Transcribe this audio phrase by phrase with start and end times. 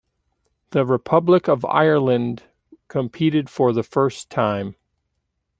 [0.71, 2.45] The Republic of Ireland
[2.87, 4.75] competed for the first time.